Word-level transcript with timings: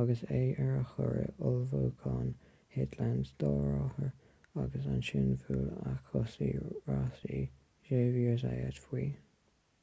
agus 0.00 0.20
é 0.36 0.38
ar 0.66 0.70
a 0.76 0.84
chuaird 0.92 1.42
ullmhúcháin 1.50 2.30
thit 2.76 2.96
lenz 3.02 3.34
dá 3.44 3.52
rothar 3.66 4.08
agus 4.64 4.88
ansin 4.94 5.28
bhuail 5.44 5.68
a 5.92 5.94
chomh-rásaí 6.10 7.46
xavier 7.90 8.42
zayat 8.48 8.84
faoi 8.90 9.08